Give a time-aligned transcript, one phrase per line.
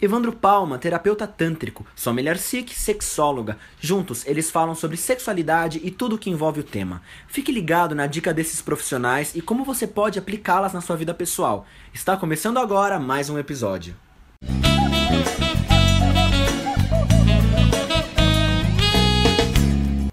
[0.00, 3.58] Evandro Palma, terapeuta tântrico, Sommelier Sikh, sexóloga.
[3.80, 7.02] Juntos, eles falam sobre sexualidade e tudo o que envolve o tema.
[7.26, 11.66] Fique ligado na dica desses profissionais e como você pode aplicá-las na sua vida pessoal.
[11.92, 13.96] Está começando agora mais um episódio.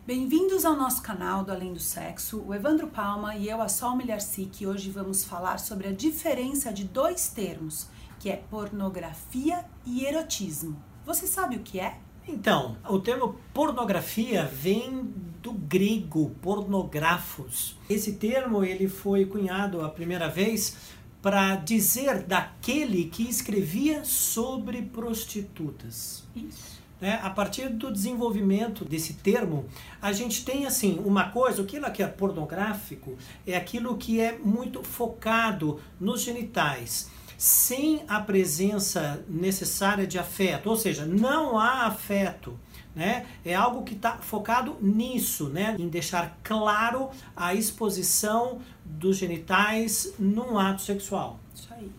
[0.04, 2.44] Bem-vindos ao nosso canal do Além do Sexo.
[2.48, 6.74] O Evandro Palma e eu, a Sol Milhar Sikh, hoje vamos falar sobre a diferença
[6.74, 10.82] de dois termos que é pornografia e erotismo.
[11.06, 12.00] Você sabe o que é?
[12.28, 17.78] Então, o termo pornografia vem do grego pornografos.
[17.88, 20.76] Esse termo ele foi cunhado a primeira vez
[21.22, 26.24] para dizer daquele que escrevia sobre prostitutas.
[26.36, 26.76] Isso.
[27.02, 29.66] É, a partir do desenvolvimento desse termo,
[30.02, 34.82] a gente tem assim uma coisa, aquilo que é pornográfico é aquilo que é muito
[34.82, 42.60] focado nos genitais sem a presença necessária de afeto, ou seja, não há afeto.
[42.96, 43.26] Né?
[43.44, 45.76] É algo que está focado nisso, né?
[45.78, 51.40] em deixar claro a exposição dos genitais num ato sexual.
[51.54, 51.92] Isso aí.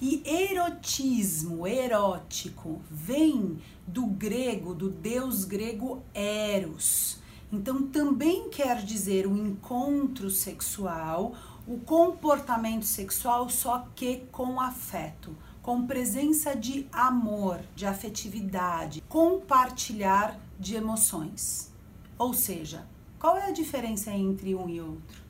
[0.00, 7.18] E erotismo, erótico, vem do grego, do deus grego Eros.
[7.52, 11.34] Então também quer dizer o encontro sexual
[11.66, 20.74] o comportamento sexual só que com afeto, com presença de amor, de afetividade, compartilhar de
[20.74, 21.72] emoções.
[22.18, 22.86] Ou seja,
[23.18, 25.22] qual é a diferença entre um e outro?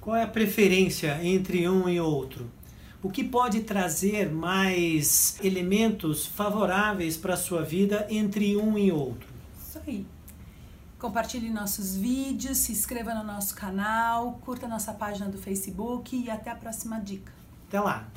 [0.00, 2.50] Qual é a preferência entre um e outro?
[3.02, 9.28] O que pode trazer mais elementos favoráveis para a sua vida entre um e outro?
[9.58, 10.06] Isso aí.
[11.04, 16.50] Compartilhe nossos vídeos, se inscreva no nosso canal, curta nossa página do Facebook e até
[16.50, 17.30] a próxima dica.
[17.68, 18.08] Até lá!